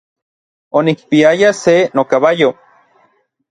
Onikpiaya 0.79 1.51
se 1.61 1.75
nokabayo. 1.95 2.51